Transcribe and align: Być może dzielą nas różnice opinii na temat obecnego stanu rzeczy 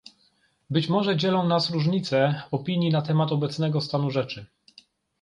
Być 0.69 0.89
może 0.89 1.17
dzielą 1.17 1.47
nas 1.47 1.69
różnice 1.69 2.41
opinii 2.51 2.91
na 2.91 3.01
temat 3.01 3.31
obecnego 3.31 3.81
stanu 3.81 4.09
rzeczy 4.11 4.45